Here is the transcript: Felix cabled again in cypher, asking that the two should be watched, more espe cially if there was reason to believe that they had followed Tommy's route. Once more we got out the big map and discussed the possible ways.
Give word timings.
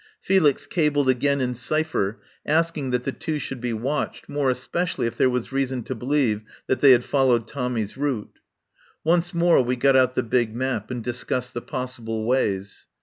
Felix 0.19 0.65
cabled 0.65 1.07
again 1.09 1.39
in 1.39 1.53
cypher, 1.53 2.19
asking 2.43 2.89
that 2.89 3.03
the 3.03 3.11
two 3.11 3.37
should 3.37 3.61
be 3.61 3.71
watched, 3.71 4.27
more 4.27 4.49
espe 4.51 4.71
cially 4.81 5.05
if 5.05 5.15
there 5.15 5.29
was 5.29 5.51
reason 5.51 5.83
to 5.83 5.93
believe 5.93 6.41
that 6.65 6.79
they 6.79 6.89
had 6.89 7.03
followed 7.03 7.47
Tommy's 7.47 7.95
route. 7.97 8.39
Once 9.03 9.31
more 9.31 9.61
we 9.63 9.75
got 9.75 9.95
out 9.95 10.15
the 10.15 10.23
big 10.23 10.55
map 10.55 10.89
and 10.89 11.03
discussed 11.03 11.53
the 11.53 11.61
possible 11.61 12.25
ways. 12.25 12.87